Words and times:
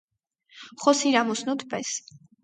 Խոսիր 0.83 1.17
ամուսնուդ 1.21 1.65
պես։ 1.75 1.93